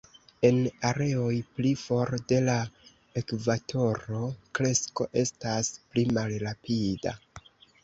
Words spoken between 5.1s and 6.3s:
estas pli